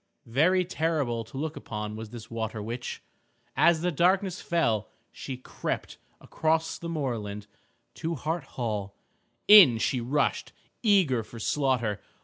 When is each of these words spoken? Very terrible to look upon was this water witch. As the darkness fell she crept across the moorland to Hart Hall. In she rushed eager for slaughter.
Very 0.25 0.65
terrible 0.65 1.23
to 1.25 1.37
look 1.37 1.55
upon 1.55 1.95
was 1.95 2.09
this 2.09 2.31
water 2.31 2.59
witch. 2.59 3.03
As 3.55 3.81
the 3.81 3.91
darkness 3.91 4.41
fell 4.41 4.89
she 5.11 5.37
crept 5.37 5.99
across 6.19 6.79
the 6.79 6.89
moorland 6.89 7.45
to 7.93 8.15
Hart 8.15 8.45
Hall. 8.57 8.95
In 9.47 9.77
she 9.77 10.01
rushed 10.01 10.53
eager 10.81 11.21
for 11.21 11.37
slaughter. 11.37 12.01